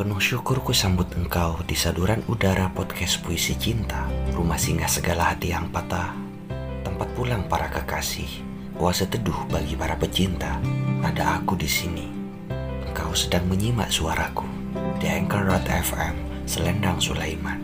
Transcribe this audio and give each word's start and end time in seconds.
Penuh 0.00 0.16
syukur 0.16 0.64
ku 0.64 0.72
sambut 0.72 1.12
engkau 1.12 1.60
di 1.68 1.76
saduran 1.76 2.24
udara 2.24 2.72
podcast 2.72 3.20
puisi 3.20 3.52
cinta, 3.52 4.08
rumah 4.32 4.56
singgah 4.56 4.88
segala 4.88 5.28
hati 5.28 5.52
yang 5.52 5.68
patah, 5.68 6.16
tempat 6.80 7.04
pulang 7.12 7.44
para 7.44 7.68
kekasih, 7.68 8.40
oase 8.80 9.04
teduh 9.04 9.36
bagi 9.52 9.76
para 9.76 10.00
pecinta. 10.00 10.56
Ada 11.04 11.44
aku 11.44 11.52
di 11.52 11.68
sini. 11.68 12.08
Engkau 12.88 13.12
sedang 13.12 13.44
menyimak 13.44 13.92
suaraku 13.92 14.48
di 14.96 15.04
Anchor.fm 15.04 16.48
Selendang 16.48 16.96
Sulaiman. 16.96 17.60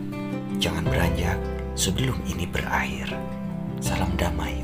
Jangan 0.60 0.84
beranjak 0.84 1.40
sebelum 1.72 2.20
ini 2.28 2.44
berakhir. 2.44 3.16
Salam 3.80 4.12
damai. 4.20 4.60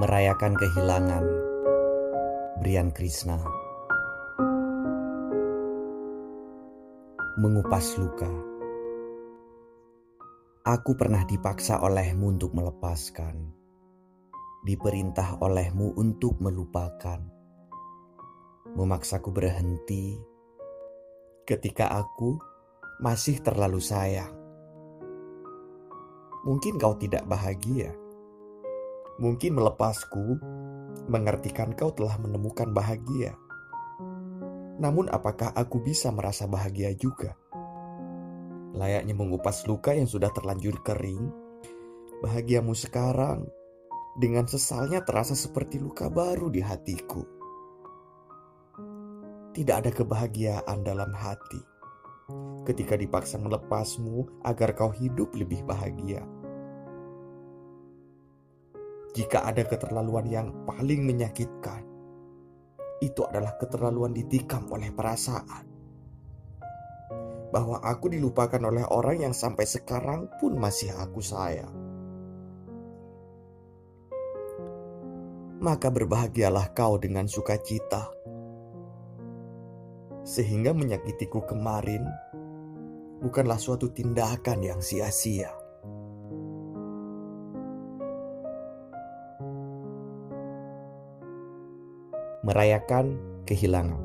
Merayakan 0.00 0.56
kehilangan 0.56 1.49
Brian 2.60 2.92
Krishna. 2.92 3.40
Mengupas 7.40 7.96
luka. 7.96 8.28
Aku 10.68 10.92
pernah 10.92 11.24
dipaksa 11.24 11.80
olehmu 11.80 12.36
untuk 12.36 12.52
melepaskan. 12.52 13.48
Diperintah 14.68 15.40
olehmu 15.40 15.96
untuk 15.96 16.36
melupakan. 16.44 17.24
Memaksaku 18.76 19.32
berhenti. 19.32 20.20
Ketika 21.48 21.96
aku 21.96 22.36
masih 23.00 23.40
terlalu 23.40 23.80
sayang. 23.80 24.36
Mungkin 26.44 26.76
kau 26.76 26.92
tidak 27.00 27.24
bahagia. 27.24 27.96
Mungkin 29.16 29.56
melepasku 29.56 30.36
mengartikan 31.10 31.74
kau 31.74 31.90
telah 31.90 32.16
menemukan 32.22 32.70
bahagia. 32.70 33.34
Namun 34.80 35.12
apakah 35.12 35.52
aku 35.52 35.82
bisa 35.84 36.08
merasa 36.08 36.48
bahagia 36.48 36.94
juga? 36.96 37.36
Layaknya 38.72 39.12
mengupas 39.18 39.66
luka 39.66 39.92
yang 39.92 40.06
sudah 40.06 40.30
terlanjur 40.30 40.80
kering, 40.86 41.28
bahagiamu 42.22 42.72
sekarang 42.72 43.44
dengan 44.16 44.46
sesalnya 44.46 45.02
terasa 45.02 45.34
seperti 45.34 45.82
luka 45.82 46.08
baru 46.08 46.48
di 46.48 46.62
hatiku. 46.62 47.26
Tidak 49.50 49.74
ada 49.74 49.90
kebahagiaan 49.90 50.86
dalam 50.86 51.10
hati 51.10 51.60
ketika 52.62 52.94
dipaksa 52.94 53.34
melepasmu 53.42 54.46
agar 54.46 54.78
kau 54.78 54.94
hidup 54.94 55.34
lebih 55.34 55.66
bahagia. 55.66 56.22
Jika 59.10 59.42
ada 59.42 59.66
keterlaluan 59.66 60.30
yang 60.30 60.54
paling 60.62 61.02
menyakitkan, 61.02 61.82
itu 63.02 63.26
adalah 63.26 63.58
keterlaluan 63.58 64.14
ditikam 64.14 64.70
oleh 64.70 64.94
perasaan. 64.94 65.66
Bahwa 67.50 67.82
aku 67.82 68.14
dilupakan 68.14 68.62
oleh 68.62 68.86
orang 68.86 69.26
yang 69.26 69.34
sampai 69.34 69.66
sekarang 69.66 70.30
pun 70.38 70.54
masih 70.54 70.94
aku 70.94 71.18
sayang. 71.18 71.74
Maka 75.58 75.90
berbahagialah 75.90 76.70
kau 76.70 76.94
dengan 76.96 77.26
sukacita. 77.26 78.14
Sehingga 80.22 80.70
menyakitiku 80.70 81.42
kemarin 81.42 82.06
bukanlah 83.18 83.58
suatu 83.58 83.90
tindakan 83.90 84.62
yang 84.62 84.80
sia-sia. 84.80 85.59
Merayakan 92.40 93.20
kehilangan. 93.44 94.00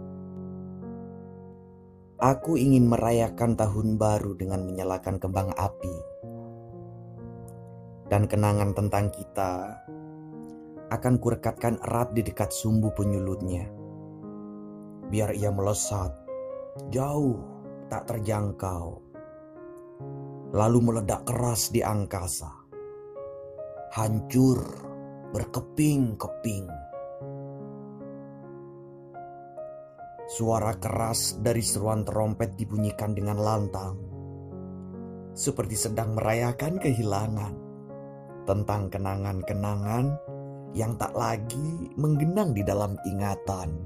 Aku 2.19 2.59
ingin 2.59 2.87
merayakan 2.87 3.55
tahun 3.55 3.95
baru 3.95 4.35
dengan 4.35 4.67
menyalakan 4.67 5.19
kembang 5.19 5.55
api. 5.55 5.95
Dan 8.11 8.27
kenangan 8.27 8.75
tentang 8.75 9.07
kita 9.11 9.79
akan 10.91 11.13
kurekatkan 11.17 11.79
erat 11.79 12.11
di 12.11 12.21
dekat 12.27 12.51
sumbu 12.51 12.91
penyulutnya. 12.91 13.71
Biar 15.07 15.31
ia 15.31 15.49
melesat 15.49 16.11
jauh 16.91 17.39
tak 17.87 18.03
terjangkau. 18.11 18.99
Lalu 20.55 20.79
meledak 20.83 21.23
keras 21.23 21.71
di 21.71 21.79
angkasa. 21.79 22.51
Hancur 23.95 24.59
berkeping-keping 25.31 26.84
Suara 30.35 30.75
keras 30.75 31.39
dari 31.39 31.63
seruan 31.63 32.03
trompet 32.03 32.59
dibunyikan 32.59 33.15
dengan 33.15 33.39
lantang, 33.39 33.95
seperti 35.31 35.79
sedang 35.79 36.11
merayakan 36.11 36.75
kehilangan 36.75 37.55
tentang 38.43 38.91
kenangan-kenangan 38.91 40.11
yang 40.75 40.99
tak 40.99 41.15
lagi 41.15 41.87
menggenang 41.95 42.51
di 42.51 42.67
dalam 42.67 42.99
ingatan. 43.07 43.79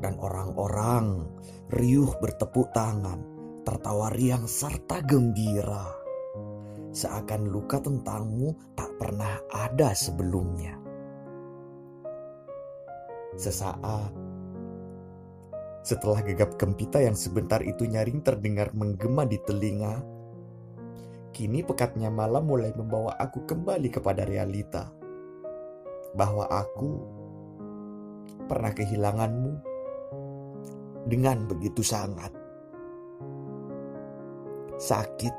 Dan 0.00 0.16
orang-orang 0.16 1.28
riuh 1.76 2.16
bertepuk 2.24 2.72
tangan, 2.72 3.20
tertawa 3.68 4.08
riang 4.16 4.48
serta 4.48 5.04
gembira. 5.04 5.92
Seakan 6.88 7.52
luka 7.52 7.84
tentangmu 7.84 8.72
tak 8.72 8.96
pernah 8.96 9.44
ada 9.52 9.92
sebelumnya. 9.92 10.89
Sesaat. 13.38 14.10
Setelah 15.80 16.20
gegap 16.26 16.58
gempita 16.60 17.00
yang 17.00 17.16
sebentar 17.16 17.62
itu 17.64 17.86
nyaring 17.88 18.20
terdengar 18.20 18.74
menggema 18.76 19.24
di 19.24 19.40
telinga, 19.40 20.02
kini 21.32 21.64
pekatnya 21.64 22.12
malam 22.12 22.44
mulai 22.44 22.74
membawa 22.76 23.16
aku 23.16 23.46
kembali 23.46 23.88
kepada 23.88 24.28
realita 24.28 24.92
bahwa 26.12 26.44
aku 26.50 27.00
pernah 28.50 28.74
kehilanganmu 28.74 29.52
dengan 31.08 31.46
begitu 31.48 31.80
sangat. 31.80 32.34
Sakit, 34.80 35.34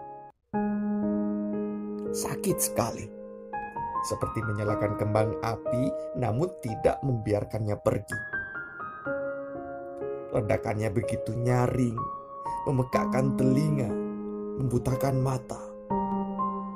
sakit 2.14 2.58
sekali 2.62 3.21
seperti 4.02 4.42
menyalakan 4.42 4.98
kembang 4.98 5.38
api, 5.46 5.84
namun 6.18 6.50
tidak 6.66 6.98
membiarkannya 7.06 7.78
pergi. 7.78 8.20
Ledakannya 10.32 10.90
begitu 10.90 11.36
nyaring, 11.38 11.98
memekakkan 12.66 13.36
telinga, 13.38 13.92
membutakan 14.58 15.22
mata, 15.22 15.62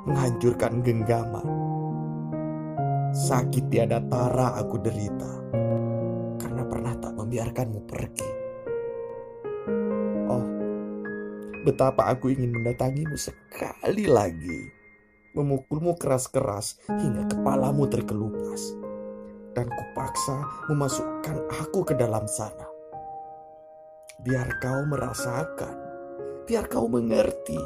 menghancurkan 0.06 0.84
genggaman. 0.86 1.48
Sakit 3.16 3.72
tiada 3.72 3.98
tara 4.06 4.60
aku 4.60 4.76
derita, 4.78 5.32
karena 6.36 6.62
pernah 6.68 6.94
tak 7.00 7.16
membiarkanmu 7.16 7.80
pergi. 7.88 8.30
Oh, 10.28 10.46
betapa 11.64 12.12
aku 12.12 12.28
ingin 12.28 12.52
mendatangimu 12.54 13.16
sekali 13.16 14.04
lagi 14.04 14.75
memukulmu 15.36 16.00
keras-keras 16.00 16.80
hingga 16.88 17.28
kepalamu 17.28 17.84
terkelupas. 17.92 18.72
Dan 19.52 19.68
kupaksa 19.68 20.40
memasukkan 20.72 21.48
aku 21.64 21.84
ke 21.84 21.94
dalam 21.96 22.24
sana. 22.24 22.68
Biar 24.20 24.56
kau 24.60 24.84
merasakan, 24.88 25.76
biar 26.48 26.64
kau 26.72 26.88
mengerti 26.88 27.60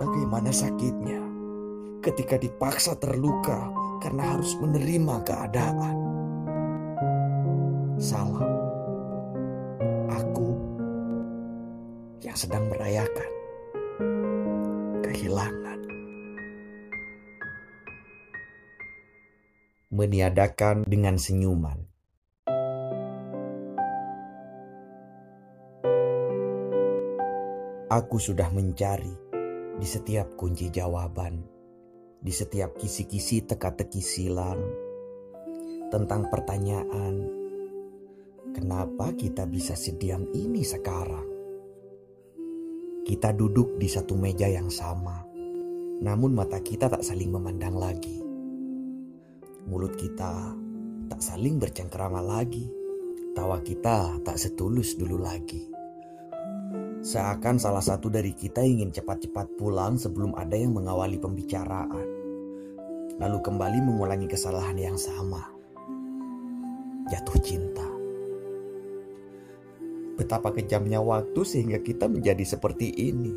bagaimana 0.00 0.48
sakitnya 0.48 1.20
ketika 2.00 2.40
dipaksa 2.40 2.96
terluka 2.96 3.68
karena 4.00 4.36
harus 4.36 4.56
menerima 4.56 5.16
keadaan. 5.24 5.96
Salam, 8.00 8.48
aku 10.08 10.56
yang 12.24 12.36
sedang 12.36 12.64
merayakan 12.72 13.30
kehilangan. 15.04 15.59
Meniadakan 20.00 20.88
dengan 20.88 21.20
senyuman. 21.20 21.76
Aku 27.92 28.16
sudah 28.16 28.48
mencari 28.48 29.12
di 29.76 29.84
setiap 29.84 30.40
kunci 30.40 30.72
jawaban, 30.72 31.44
di 32.16 32.32
setiap 32.32 32.80
kisi-kisi 32.80 33.44
teka-teki 33.44 34.00
silang 34.00 34.62
tentang 35.92 36.32
pertanyaan, 36.32 37.14
kenapa 38.56 39.12
kita 39.12 39.44
bisa 39.44 39.76
sediam 39.76 40.24
ini 40.32 40.64
sekarang? 40.64 41.28
Kita 43.04 43.34
duduk 43.36 43.76
di 43.76 43.90
satu 43.90 44.14
meja 44.14 44.46
yang 44.46 44.70
sama, 44.70 45.26
namun 46.00 46.32
mata 46.32 46.62
kita 46.62 46.88
tak 46.88 47.02
saling 47.02 47.34
memandang 47.34 47.74
lagi 47.74 48.29
mulut 49.70 49.94
kita 49.94 50.58
tak 51.06 51.22
saling 51.22 51.62
bercengkerama 51.62 52.18
lagi. 52.18 52.66
Tawa 53.38 53.62
kita 53.62 54.18
tak 54.26 54.34
setulus 54.34 54.98
dulu 54.98 55.22
lagi. 55.22 55.70
Seakan 57.06 57.62
salah 57.62 57.80
satu 57.80 58.10
dari 58.10 58.34
kita 58.34 58.66
ingin 58.66 58.90
cepat-cepat 58.90 59.54
pulang 59.54 59.94
sebelum 59.94 60.34
ada 60.34 60.58
yang 60.58 60.74
mengawali 60.74 61.22
pembicaraan. 61.22 62.06
Lalu 63.22 63.38
kembali 63.38 63.78
mengulangi 63.86 64.26
kesalahan 64.26 64.74
yang 64.74 64.98
sama. 64.98 65.46
Jatuh 67.06 67.38
cinta. 67.38 67.86
Betapa 70.18 70.50
kejamnya 70.50 70.98
waktu 70.98 71.46
sehingga 71.46 71.78
kita 71.78 72.10
menjadi 72.10 72.42
seperti 72.42 72.90
ini. 72.90 73.32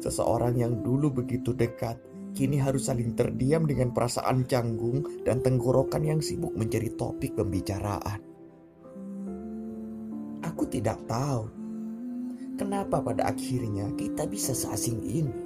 Seseorang 0.00 0.56
yang 0.56 0.80
dulu 0.80 1.12
begitu 1.12 1.52
dekat, 1.52 2.00
kini 2.32 2.58
harus 2.60 2.88
saling 2.88 3.14
terdiam 3.18 3.66
dengan 3.66 3.90
perasaan 3.90 4.46
canggung 4.46 5.24
dan 5.26 5.42
tenggorokan 5.42 6.02
yang 6.04 6.20
sibuk 6.22 6.54
menjadi 6.54 6.92
topik 6.94 7.34
pembicaraan. 7.34 8.20
Aku 10.46 10.64
tidak 10.68 10.98
tahu 11.04 11.48
kenapa 12.56 13.00
pada 13.00 13.32
akhirnya 13.32 13.92
kita 13.96 14.28
bisa 14.28 14.52
seasing 14.52 15.00
ini. 15.04 15.38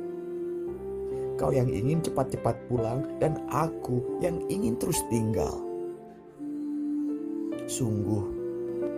Kau 1.35 1.51
yang 1.51 1.67
ingin 1.67 1.99
cepat-cepat 1.99 2.71
pulang 2.71 3.19
dan 3.19 3.43
aku 3.51 4.23
yang 4.23 4.39
ingin 4.47 4.79
terus 4.79 5.03
tinggal. 5.11 5.67
Sungguh, 7.67 8.45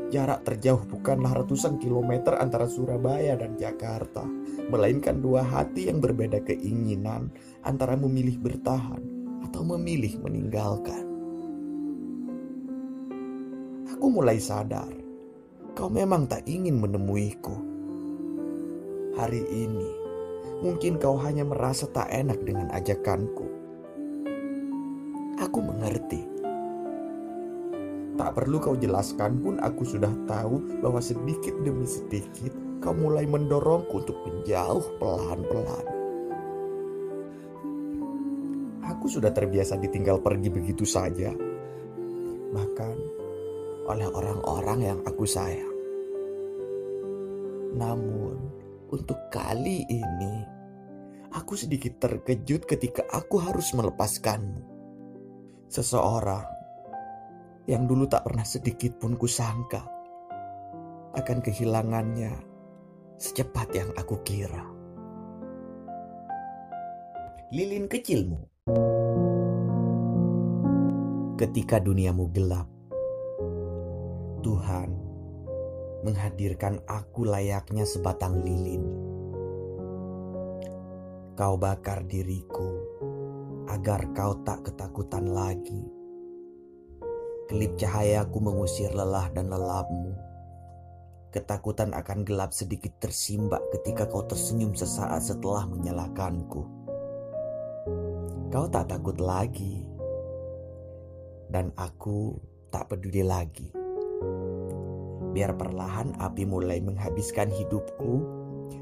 Jarak 0.07 0.47
terjauh 0.47 0.87
bukanlah 0.87 1.43
ratusan 1.43 1.83
kilometer 1.83 2.39
antara 2.39 2.71
Surabaya 2.71 3.35
dan 3.35 3.59
Jakarta, 3.59 4.23
melainkan 4.71 5.19
dua 5.19 5.43
hati 5.43 5.91
yang 5.91 5.99
berbeda 5.99 6.47
keinginan 6.47 7.35
antara 7.67 7.99
memilih 7.99 8.39
bertahan 8.39 9.03
atau 9.43 9.67
memilih 9.67 10.15
meninggalkan. 10.23 11.03
Aku 13.91 14.07
mulai 14.07 14.39
sadar, 14.39 14.89
kau 15.75 15.91
memang 15.91 16.31
tak 16.31 16.47
ingin 16.47 16.79
menemuiku. 16.79 17.59
Hari 19.19 19.43
ini, 19.51 19.91
mungkin 20.63 21.03
kau 21.03 21.19
hanya 21.19 21.43
merasa 21.43 21.91
tak 21.91 22.07
enak 22.15 22.39
dengan 22.47 22.71
ajakanku. 22.71 23.51
Aku 25.37 25.59
mengerti 25.61 26.37
Tak 28.17 28.33
perlu 28.33 28.57
kau 28.57 28.73
jelaskan 28.73 29.45
pun 29.45 29.61
aku 29.61 29.85
sudah 29.85 30.11
tahu 30.25 30.81
bahwa 30.81 31.05
sedikit 31.05 31.53
demi 31.61 31.85
sedikit 31.85 32.49
kau 32.81 32.97
mulai 32.97 33.29
mendorongku 33.29 34.01
untuk 34.01 34.17
menjauh 34.25 34.83
pelan-pelan. 34.97 35.96
Aku 38.97 39.13
sudah 39.13 39.29
terbiasa 39.29 39.77
ditinggal 39.77 40.25
pergi 40.25 40.49
begitu 40.49 40.89
saja. 40.89 41.29
Bahkan 42.57 42.97
oleh 43.87 44.09
orang-orang 44.09 44.81
yang 44.81 45.01
aku 45.05 45.29
sayang. 45.29 45.77
Namun, 47.77 48.41
untuk 48.89 49.29
kali 49.29 49.85
ini, 49.85 50.35
aku 51.29 51.61
sedikit 51.61 52.01
terkejut 52.01 52.65
ketika 52.65 53.05
aku 53.13 53.37
harus 53.37 53.77
melepaskanmu. 53.77 54.65
Seseorang 55.69 56.49
yang 57.69 57.85
dulu 57.85 58.09
tak 58.09 58.25
pernah 58.25 58.49
sedikit 58.49 58.97
pun 58.97 59.19
kusangka 59.21 59.85
akan 61.13 61.39
kehilangannya 61.45 62.33
secepat 63.21 63.69
yang 63.77 63.91
aku 63.93 64.25
kira. 64.25 64.65
Lilin 67.53 67.93
kecilmu. 67.93 68.56
Ketika 71.37 71.79
duniamu 71.79 72.27
gelap, 72.35 72.67
Tuhan 74.43 74.91
menghadirkan 76.03 76.83
aku 76.91 77.31
layaknya 77.31 77.87
sebatang 77.87 78.43
lilin. 78.43 78.83
Kau 81.39 81.55
bakar 81.55 82.03
diriku 82.11 82.75
agar 83.71 84.11
kau 84.17 84.41
tak 84.43 84.67
ketakutan 84.67 85.31
lagi 85.31 85.97
Kelip 87.47 87.79
cahayaku 87.79 88.43
mengusir 88.43 88.91
lelah 88.91 89.31
dan 89.31 89.47
lelapmu. 89.47 90.19
Ketakutan 91.31 91.95
akan 91.95 92.27
gelap 92.27 92.51
sedikit 92.51 92.91
tersimbak 92.99 93.63
ketika 93.71 94.11
kau 94.11 94.27
tersenyum 94.27 94.75
sesaat 94.75 95.23
setelah 95.23 95.63
menyalakanku. 95.71 96.86
Kau 98.57 98.65
tak 98.73 98.89
takut 98.89 99.21
lagi. 99.21 99.85
Dan 101.53 101.77
aku 101.77 102.41
tak 102.73 102.89
peduli 102.89 103.21
lagi. 103.21 103.69
Biar 105.37 105.61
perlahan 105.61 106.17
api 106.17 106.49
mulai 106.49 106.81
menghabiskan 106.81 107.53
hidupku, 107.53 108.25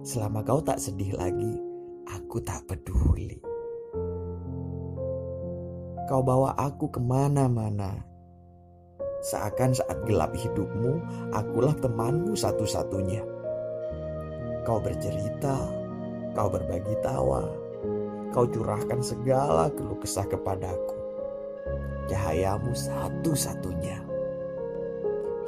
selama 0.06 0.46
kau 0.46 0.62
tak 0.62 0.78
sedih 0.78 1.18
lagi, 1.18 1.58
aku 2.06 2.38
tak 2.46 2.62
peduli. 2.70 3.34
Kau 6.06 6.22
bawa 6.22 6.54
aku 6.54 6.94
ke 6.94 7.02
mana-mana 7.02 7.98
Seakan 9.26 9.74
saat 9.74 10.06
gelap 10.06 10.38
hidupmu, 10.38 11.02
akulah 11.34 11.74
temanmu 11.82 12.38
satu-satunya. 12.38 13.26
Kau 14.62 14.78
bercerita, 14.78 15.66
kau 16.30 16.46
berbagi 16.46 16.94
tawa, 17.02 17.63
kau 18.34 18.50
curahkan 18.50 18.98
segala 18.98 19.70
keluh 19.70 19.94
kesah 20.02 20.26
kepadaku. 20.26 20.98
Cahayamu 22.10 22.74
satu-satunya. 22.74 24.02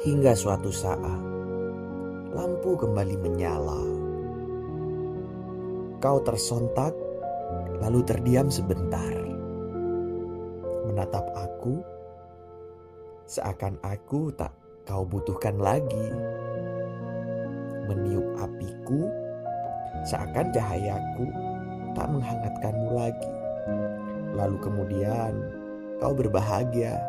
Hingga 0.07 0.31
suatu 0.31 0.71
saat, 0.71 1.21
lampu 2.31 2.79
kembali 2.79 3.19
menyala. 3.19 3.83
Kau 5.99 6.23
tersontak, 6.23 6.95
lalu 7.83 8.07
terdiam 8.07 8.47
sebentar. 8.47 9.11
Menatap 10.87 11.27
aku, 11.35 11.83
Seakan 13.27 13.75
aku 13.83 14.31
tak 14.39 14.55
kau 14.87 15.03
butuhkan 15.03 15.59
lagi. 15.59 16.07
Meniup 17.91 18.23
apiku, 18.39 19.11
seakan 20.07 20.47
cahayaku 20.55 21.27
tak 21.97 22.13
menghangatkanmu 22.13 22.93
lagi. 22.93 23.33
Lalu 24.37 24.57
kemudian 24.61 25.33
kau 25.97 26.13
berbahagia, 26.13 27.01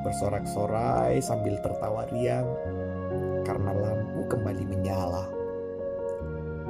bersorak-sorai 0.00 1.20
sambil 1.20 1.60
tertawa 1.60 2.08
riang 2.08 2.48
karena 3.44 3.76
lampu 3.76 4.24
kembali 4.32 4.64
menyala. 4.64 5.28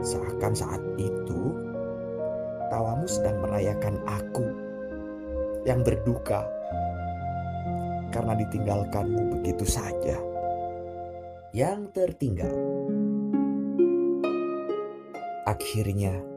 Seakan 0.03 0.59
saat 0.59 0.83
itu 0.99 1.55
tawamu 2.67 3.07
sedang 3.07 3.39
merayakan 3.39 4.03
aku 4.03 4.47
yang 5.63 5.87
berduka 5.87 6.43
karena 8.11 8.35
ditinggalkanmu 8.43 9.39
begitu 9.39 9.63
saja. 9.63 10.19
Yang 11.53 11.81
tertinggal. 11.93 12.57
Akhirnya, 15.45 16.32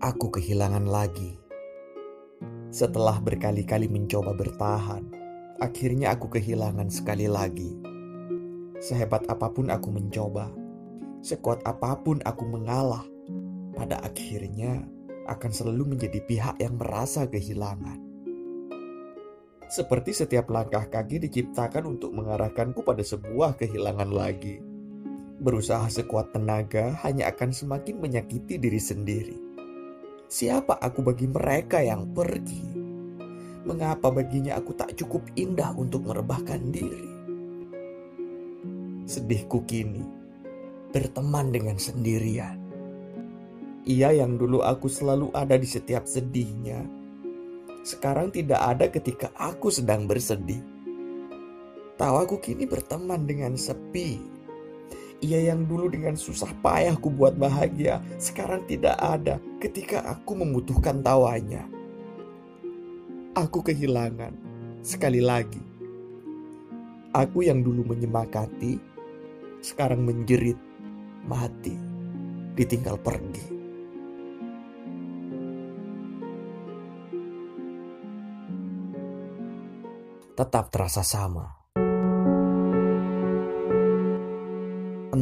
aku 0.00 0.28
kehilangan 0.28 0.84
lagi. 0.84 1.40
Setelah 2.68 3.16
berkali-kali 3.24 3.88
mencoba 3.88 4.36
bertahan, 4.36 5.08
akhirnya 5.56 6.12
aku 6.12 6.28
kehilangan 6.36 6.92
sekali 6.92 7.24
lagi. 7.24 7.80
Sehebat 8.76 9.24
apa 9.32 9.48
pun 9.48 9.72
aku 9.72 9.88
mencoba, 9.88 10.52
sekuat 11.24 11.64
apa 11.64 11.96
pun 12.04 12.20
aku 12.28 12.44
mengalah, 12.44 13.08
pada 13.72 13.96
akhirnya 14.04 14.84
akan 15.24 15.50
selalu 15.50 15.96
menjadi 15.96 16.20
pihak 16.28 16.56
yang 16.60 16.76
merasa 16.76 17.24
kehilangan. 17.24 17.96
Seperti 19.66 20.14
setiap 20.14 20.52
langkah 20.52 20.86
kaki 20.86 21.24
diciptakan 21.26 21.96
untuk 21.96 22.14
mengarahkanku 22.14 22.84
pada 22.84 23.02
sebuah 23.02 23.58
kehilangan 23.58 24.12
lagi. 24.12 24.62
Berusaha 25.40 25.88
sekuat 25.90 26.36
tenaga 26.36 26.94
hanya 27.02 27.32
akan 27.32 27.50
semakin 27.50 27.98
menyakiti 27.98 28.60
diri 28.60 28.78
sendiri. 28.78 29.45
Siapa 30.26 30.82
aku 30.82 31.06
bagi 31.06 31.30
mereka 31.30 31.78
yang 31.78 32.10
pergi? 32.10 32.66
Mengapa 33.62 34.10
baginya 34.10 34.58
aku 34.58 34.74
tak 34.74 34.98
cukup 34.98 35.22
indah 35.38 35.70
untuk 35.78 36.02
merebahkan 36.02 36.74
diri? 36.74 37.10
Sedihku 39.06 39.62
kini 39.70 40.02
berteman 40.90 41.54
dengan 41.54 41.78
sendirian. 41.78 42.58
Ia 43.86 44.18
yang 44.18 44.34
dulu 44.34 44.66
aku 44.66 44.90
selalu 44.90 45.30
ada 45.30 45.54
di 45.54 45.68
setiap 45.68 46.10
sedihnya, 46.10 46.82
sekarang 47.86 48.34
tidak 48.34 48.58
ada 48.58 48.90
ketika 48.90 49.30
aku 49.38 49.70
sedang 49.70 50.10
bersedih. 50.10 50.58
Tawaku 51.94 52.42
kini 52.42 52.66
berteman 52.66 53.30
dengan 53.30 53.54
sepi. 53.54 54.35
Ia 55.24 55.48
yang 55.48 55.64
dulu 55.64 55.88
dengan 55.88 56.12
susah 56.12 56.52
payah 56.60 56.92
ku 57.00 57.08
buat 57.08 57.40
bahagia, 57.40 58.04
sekarang 58.20 58.68
tidak 58.68 59.00
ada 59.00 59.40
ketika 59.64 60.04
aku 60.04 60.36
membutuhkan 60.36 61.00
tawanya. 61.00 61.64
aku 63.36 63.60
kehilangan 63.60 64.32
sekali 64.80 65.20
lagi. 65.20 65.60
Aku 67.12 67.44
yang 67.44 67.60
dulu 67.60 67.84
menyemakati, 67.84 68.80
sekarang 69.60 70.04
menjerit, 70.04 70.56
mati, 71.28 71.76
ditinggal 72.56 72.96
pergi. 73.00 73.46
Tetap 80.36 80.68
terasa 80.68 81.00
sama. 81.00 81.65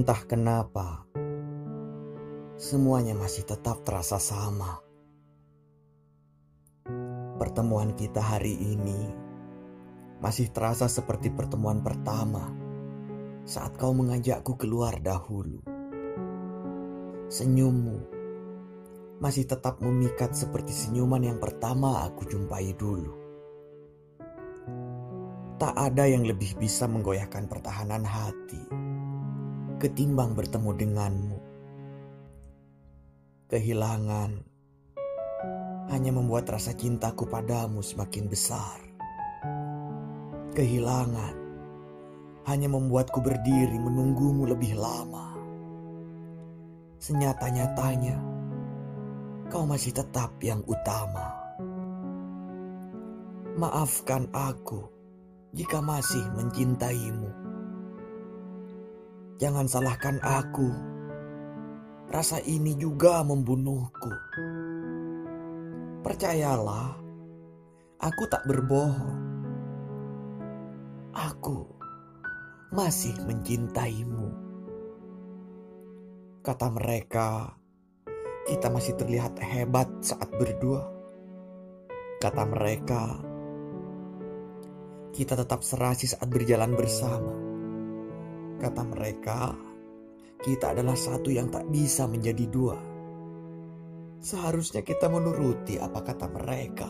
Entah 0.05 0.21
kenapa, 0.29 1.09
semuanya 2.61 3.17
masih 3.17 3.49
tetap 3.49 3.89
terasa 3.89 4.21
sama. 4.21 4.85
Pertemuan 7.41 7.97
kita 7.97 8.21
hari 8.21 8.53
ini 8.53 9.09
masih 10.21 10.53
terasa 10.53 10.93
seperti 10.93 11.33
pertemuan 11.33 11.81
pertama 11.81 12.53
saat 13.49 13.81
kau 13.81 13.97
mengajakku 13.97 14.61
keluar 14.61 15.01
dahulu. 15.01 15.65
Senyummu 17.33 17.99
masih 19.25 19.49
tetap 19.49 19.81
memikat 19.81 20.37
seperti 20.37 20.77
senyuman 20.77 21.25
yang 21.25 21.41
pertama 21.41 22.05
aku 22.05 22.29
jumpai 22.29 22.77
dulu. 22.77 23.17
Tak 25.57 25.73
ada 25.73 26.05
yang 26.05 26.29
lebih 26.29 26.61
bisa 26.61 26.85
menggoyahkan 26.85 27.49
pertahanan 27.49 28.05
hati 28.05 28.84
ketimbang 29.83 30.39
bertemu 30.39 30.71
denganmu. 30.71 31.39
Kehilangan 33.51 34.31
hanya 35.91 36.11
membuat 36.15 36.49
rasa 36.49 36.73
cintaku 36.73 37.27
padamu 37.27 37.83
semakin 37.83 38.25
besar. 38.31 38.79
Kehilangan 40.55 41.35
hanya 42.47 42.69
membuatku 42.71 43.19
berdiri 43.19 43.77
menunggumu 43.77 44.47
lebih 44.47 44.79
lama. 44.79 45.35
Senyata-nyatanya, 47.03 48.17
kau 49.53 49.69
masih 49.69 49.93
tetap 49.93 50.39
yang 50.41 50.65
utama. 50.65 51.37
Maafkan 53.61 54.31
aku 54.33 54.89
jika 55.53 55.85
masih 55.85 56.25
mencintaimu. 56.33 57.44
Jangan 59.45 59.69
salahkan 59.69 60.17
aku. 60.25 60.73
Rasa 62.09 62.41
ini 62.49 62.73
juga 62.81 63.21
membunuhku. 63.21 64.09
Percayalah, 66.01 66.97
aku 68.01 68.25
tak 68.33 68.41
berbohong. 68.49 69.21
Aku 71.13 71.61
masih 72.73 73.13
mencintaimu. 73.29 74.33
Kata 76.41 76.73
mereka, 76.73 77.53
kita 78.49 78.73
masih 78.73 78.97
terlihat 78.97 79.37
hebat 79.45 79.93
saat 80.01 80.33
berdua. 80.41 80.89
Kata 82.17 82.49
mereka, 82.49 83.21
kita 85.13 85.37
tetap 85.37 85.61
serasi 85.61 86.09
saat 86.09 86.33
berjalan 86.33 86.73
bersama. 86.73 87.44
Kata 88.61 88.83
mereka, 88.87 89.53
kita 90.45 90.77
adalah 90.77 90.95
satu 90.95 91.33
yang 91.33 91.51
tak 91.51 91.67
bisa 91.73 92.07
menjadi 92.07 92.45
dua. 92.47 92.79
Seharusnya 94.23 94.81
kita 94.81 95.11
menuruti 95.11 95.77
apa 95.77 96.01
kata 96.01 96.31
mereka. 96.33 96.89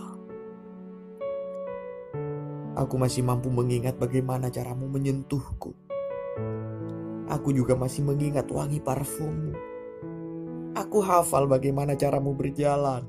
Aku 2.74 2.98
masih 2.98 3.22
mampu 3.22 3.54
mengingat 3.54 3.96
bagaimana 3.96 4.50
caramu 4.50 4.90
menyentuhku. 4.90 5.72
Aku 7.30 7.54
juga 7.56 7.78
masih 7.78 8.04
mengingat 8.04 8.50
wangi 8.50 8.82
parfummu. 8.82 9.54
Aku 10.74 10.98
hafal 11.00 11.46
bagaimana 11.46 11.94
caramu 11.94 12.34
berjalan. 12.34 13.06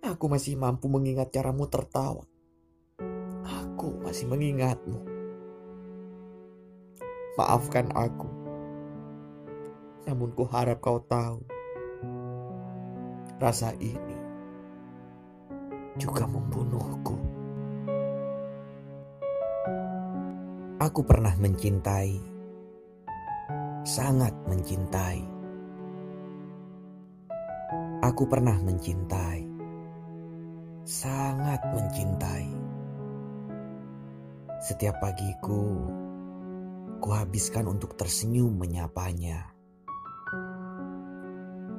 Aku 0.00 0.28
masih 0.28 0.60
mampu 0.60 0.88
mengingat 0.92 1.32
caramu 1.32 1.68
tertawa. 1.68 2.24
Aku 3.44 3.96
masih 4.04 4.28
mengingatmu. 4.28 5.09
Maafkan 7.40 7.88
aku. 7.96 8.28
Namun 10.04 10.28
ku 10.36 10.44
harap 10.44 10.84
kau 10.84 11.00
tahu. 11.00 11.40
Rasa 13.40 13.72
ini 13.80 14.20
juga 15.96 16.28
membunuhku. 16.28 17.16
Aku 20.84 21.00
pernah 21.00 21.32
mencintai, 21.40 22.20
sangat 23.88 24.36
mencintai. 24.44 25.24
Aku 28.04 28.28
pernah 28.28 28.60
mencintai, 28.60 29.48
sangat 30.84 31.64
mencintai. 31.72 32.52
Setiap 34.60 35.00
pagiku, 35.00 35.88
kuhabiskan 37.00 37.64
untuk 37.64 37.96
tersenyum 37.96 38.60
menyapanya. 38.60 39.48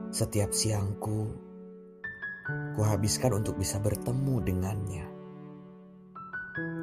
Setiap 0.09 0.49
siangku, 0.49 1.29
kuhabiskan 2.75 3.37
untuk 3.37 3.55
bisa 3.61 3.77
bertemu 3.77 4.35
dengannya. 4.41 5.05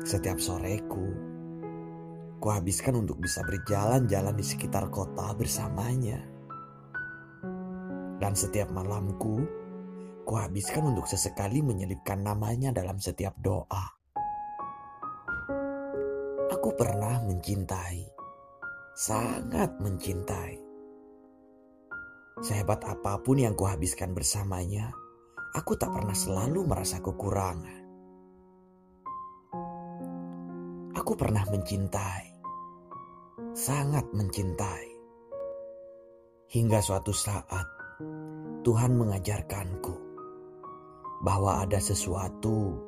Setiap 0.06 0.38
soreku, 0.38 1.12
kuhabiskan 2.38 3.02
untuk 3.02 3.18
bisa 3.18 3.42
berjalan-jalan 3.42 4.32
di 4.38 4.44
sekitar 4.46 4.86
kota 4.88 5.34
bersamanya. 5.34 6.22
Dan 8.22 8.32
setiap 8.38 8.70
malamku, 8.70 9.44
kuhabiskan 10.24 10.94
untuk 10.94 11.10
sesekali 11.10 11.60
menyelipkan 11.60 12.22
namanya 12.22 12.70
dalam 12.70 13.02
setiap 13.02 13.34
doa. 13.42 13.98
Aku 16.48 16.74
pernah 16.74 17.22
mencintai 17.22 18.17
sangat 18.98 19.78
mencintai. 19.78 20.58
Sehebat 22.42 22.82
apa 22.82 23.22
pun 23.22 23.38
yang 23.38 23.54
kuhabiskan 23.54 24.10
bersamanya, 24.10 24.90
aku 25.54 25.78
tak 25.78 25.94
pernah 25.94 26.18
selalu 26.18 26.66
merasa 26.66 26.98
kekurangan. 26.98 27.82
Aku 30.98 31.14
pernah 31.14 31.46
mencintai, 31.46 32.26
sangat 33.54 34.02
mencintai. 34.10 34.90
Hingga 36.50 36.82
suatu 36.82 37.14
saat 37.14 37.70
Tuhan 38.66 38.98
mengajarkanku 38.98 39.94
bahwa 41.22 41.62
ada 41.62 41.78
sesuatu 41.78 42.82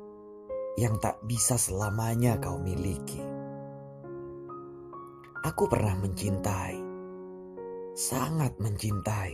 yang 0.75 0.99
tak 0.99 1.23
bisa 1.23 1.55
selamanya 1.55 2.35
kau 2.35 2.59
miliki. 2.59 3.30
Aku 5.41 5.65
pernah 5.65 5.97
mencintai, 5.97 6.77
sangat 7.97 8.61
mencintai. 8.61 9.33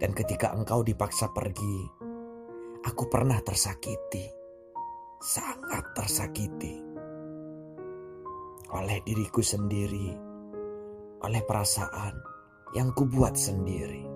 Dan 0.00 0.16
ketika 0.16 0.56
engkau 0.56 0.80
dipaksa 0.80 1.28
pergi, 1.28 1.84
aku 2.80 3.04
pernah 3.12 3.36
tersakiti, 3.44 4.24
sangat 5.20 5.92
tersakiti. 5.92 6.72
Oleh 8.72 9.04
diriku 9.04 9.44
sendiri, 9.44 10.08
oleh 11.20 11.42
perasaan 11.44 12.16
yang 12.72 12.96
kubuat 12.96 13.36
sendiri. 13.36 14.08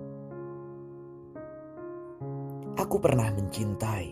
Aku 2.80 2.96
pernah 2.96 3.28
mencintai, 3.28 4.08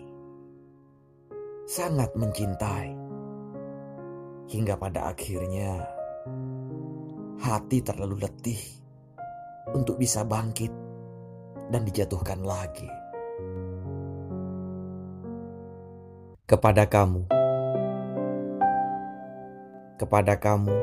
sangat 1.64 2.12
mencintai. 2.20 3.00
Hingga 4.52 4.76
pada 4.76 5.08
akhirnya 5.08 6.01
hati 7.42 7.82
terlalu 7.82 8.22
letih 8.22 8.60
untuk 9.74 9.98
bisa 9.98 10.22
bangkit 10.22 10.70
dan 11.74 11.82
dijatuhkan 11.82 12.38
lagi. 12.46 12.86
Kepada 16.46 16.86
kamu, 16.86 17.26
kepada 19.98 20.38
kamu, 20.38 20.76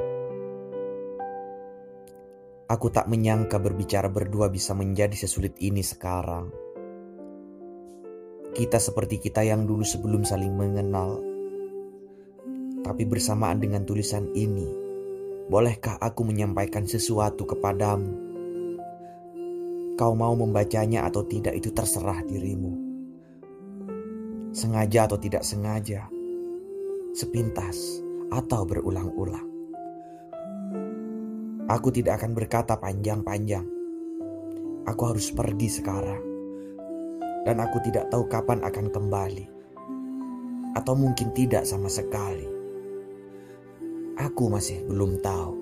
aku 2.68 2.88
tak 2.92 3.08
menyangka 3.08 3.56
berbicara 3.56 4.12
berdua 4.12 4.52
bisa 4.52 4.76
menjadi 4.76 5.16
sesulit 5.16 5.56
ini 5.64 5.80
sekarang. 5.80 6.52
Kita 8.52 8.82
seperti 8.82 9.24
kita 9.24 9.48
yang 9.48 9.64
dulu 9.64 9.88
sebelum 9.88 10.28
saling 10.28 10.52
mengenal, 10.52 11.24
tapi 12.84 13.08
bersamaan 13.08 13.64
dengan 13.64 13.88
tulisan 13.88 14.28
ini 14.36 14.89
Bolehkah 15.50 15.98
aku 15.98 16.30
menyampaikan 16.30 16.86
sesuatu 16.86 17.42
kepadamu? 17.42 18.14
Kau 19.98 20.14
mau 20.14 20.38
membacanya 20.38 21.10
atau 21.10 21.26
tidak 21.26 21.58
itu 21.58 21.74
terserah 21.74 22.22
dirimu. 22.22 22.86
sengaja 24.50 25.06
atau 25.06 25.18
tidak 25.18 25.46
sengaja, 25.46 26.10
sepintas 27.14 28.02
atau 28.34 28.66
berulang-ulang. 28.66 29.46
Aku 31.70 31.94
tidak 31.94 32.22
akan 32.22 32.34
berkata 32.34 32.74
panjang-panjang. 32.78 33.66
Aku 34.90 35.02
harus 35.06 35.30
pergi 35.30 35.70
sekarang, 35.70 36.22
dan 37.46 37.62
aku 37.62 37.78
tidak 37.86 38.10
tahu 38.10 38.26
kapan 38.26 38.66
akan 38.66 38.90
kembali, 38.90 39.46
atau 40.74 40.94
mungkin 40.98 41.30
tidak 41.38 41.70
sama 41.70 41.86
sekali. 41.86 42.59
Aku 44.20 44.52
masih 44.52 44.84
belum 44.84 45.24
tahu. 45.24 45.56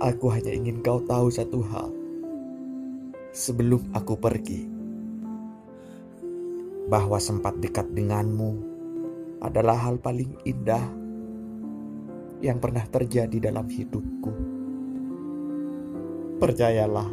Aku 0.00 0.32
hanya 0.32 0.48
ingin 0.48 0.80
kau 0.80 0.96
tahu 1.04 1.28
satu 1.28 1.60
hal 1.60 1.92
sebelum 3.36 3.84
aku 3.92 4.16
pergi 4.16 4.64
bahwa 6.88 7.20
sempat 7.20 7.60
dekat 7.60 7.84
denganmu 7.92 8.64
adalah 9.44 9.76
hal 9.76 10.00
paling 10.00 10.32
indah 10.48 10.80
yang 12.40 12.56
pernah 12.56 12.88
terjadi 12.88 13.52
dalam 13.52 13.68
hidupku. 13.68 14.32
Percayalah, 16.40 17.12